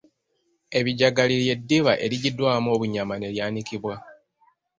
[0.79, 3.95] Ebijagali lye ddiba erijjiddwamu obunyama ne lyanikibwa.